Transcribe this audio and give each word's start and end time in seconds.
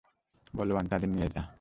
বলওয়ান, 0.55 0.85
তাদের 0.87 1.09
নিয়ে 1.09 1.27
যা। 1.35 1.43